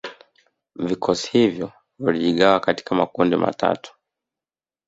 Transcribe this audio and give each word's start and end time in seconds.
Vikosi 0.75 1.31
hivyo 1.31 1.71
vilijigawa 1.99 2.59
katika 2.59 2.95
makundi 2.95 3.35
matatu 3.35 3.93